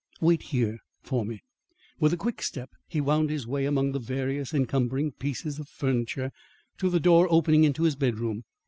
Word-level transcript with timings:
Wait 0.19 0.41
here 0.41 0.79
for 1.03 1.23
me." 1.23 1.43
With 1.99 2.11
a 2.11 2.17
quick 2.17 2.41
step 2.41 2.71
he 2.87 2.99
wound 2.99 3.29
his 3.29 3.45
way 3.45 3.65
among 3.65 3.91
the 3.91 3.99
various 3.99 4.51
encumbering 4.51 5.11
pieces 5.11 5.59
of 5.59 5.69
furniture, 5.69 6.31
to 6.79 6.89
the 6.89 6.99
door 6.99 7.27
opening 7.29 7.63
into 7.65 7.83
his 7.83 7.95
bedroom. 7.95 8.43